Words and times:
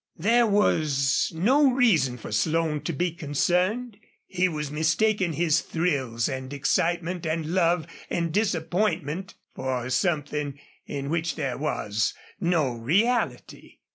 There 0.17 0.47
was 0.47 1.31
no 1.35 1.69
reason 1.71 2.17
for 2.17 2.31
Slone 2.31 2.81
to 2.85 2.91
be 2.91 3.11
concerned. 3.11 3.97
He 4.25 4.47
was 4.49 4.71
mistaking 4.71 5.33
his 5.33 5.61
thrills 5.61 6.27
and 6.27 6.51
excitement 6.51 7.23
and 7.27 7.45
love 7.53 7.85
and 8.09 8.33
disappointment 8.33 9.35
for 9.53 9.91
something 9.91 10.59
in 10.87 11.11
which 11.11 11.35
there 11.35 11.59
was 11.59 12.15
no 12.39 12.73
reality. 12.73 13.77